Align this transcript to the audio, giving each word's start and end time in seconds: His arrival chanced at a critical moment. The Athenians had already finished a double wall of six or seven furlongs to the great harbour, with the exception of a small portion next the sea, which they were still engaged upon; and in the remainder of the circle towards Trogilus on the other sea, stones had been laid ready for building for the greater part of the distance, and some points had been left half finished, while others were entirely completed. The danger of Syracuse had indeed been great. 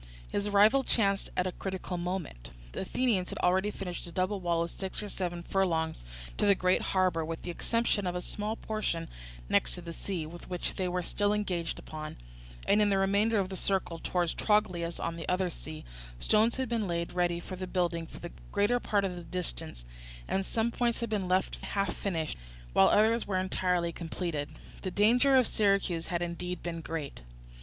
His 0.27 0.47
arrival 0.47 0.83
chanced 0.83 1.29
at 1.37 1.45
a 1.45 1.51
critical 1.51 1.95
moment. 1.95 2.49
The 2.71 2.79
Athenians 2.79 3.29
had 3.29 3.37
already 3.37 3.69
finished 3.69 4.07
a 4.07 4.11
double 4.11 4.39
wall 4.39 4.63
of 4.63 4.71
six 4.71 5.03
or 5.03 5.09
seven 5.09 5.43
furlongs 5.43 6.01
to 6.39 6.47
the 6.47 6.55
great 6.55 6.81
harbour, 6.81 7.23
with 7.23 7.43
the 7.43 7.51
exception 7.51 8.07
of 8.07 8.15
a 8.15 8.21
small 8.23 8.55
portion 8.55 9.09
next 9.47 9.75
the 9.75 9.93
sea, 9.93 10.25
which 10.25 10.73
they 10.73 10.87
were 10.87 11.03
still 11.03 11.33
engaged 11.33 11.77
upon; 11.77 12.17
and 12.67 12.81
in 12.81 12.89
the 12.89 12.97
remainder 12.97 13.37
of 13.37 13.49
the 13.49 13.55
circle 13.55 13.99
towards 13.99 14.33
Trogilus 14.33 14.99
on 14.99 15.17
the 15.17 15.29
other 15.29 15.51
sea, 15.51 15.85
stones 16.19 16.55
had 16.55 16.67
been 16.67 16.87
laid 16.87 17.13
ready 17.13 17.39
for 17.39 17.55
building 17.67 18.07
for 18.07 18.17
the 18.19 18.31
greater 18.51 18.79
part 18.79 19.05
of 19.05 19.15
the 19.15 19.23
distance, 19.23 19.85
and 20.27 20.43
some 20.43 20.71
points 20.71 21.01
had 21.01 21.11
been 21.11 21.27
left 21.27 21.57
half 21.57 21.93
finished, 21.95 22.39
while 22.73 22.87
others 22.87 23.27
were 23.27 23.37
entirely 23.37 23.91
completed. 23.91 24.49
The 24.81 24.89
danger 24.89 25.35
of 25.35 25.45
Syracuse 25.45 26.07
had 26.07 26.23
indeed 26.23 26.63
been 26.63 26.81
great. 26.81 27.21